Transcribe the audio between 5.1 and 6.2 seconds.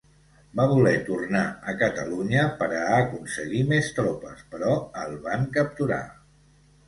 van capturar.